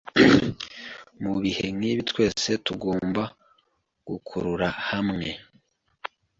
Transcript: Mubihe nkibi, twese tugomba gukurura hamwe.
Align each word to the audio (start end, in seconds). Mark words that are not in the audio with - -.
Mubihe 1.21 1.65
nkibi, 1.75 2.01
twese 2.11 2.49
tugomba 2.65 3.23
gukurura 4.07 4.67
hamwe. 4.89 5.29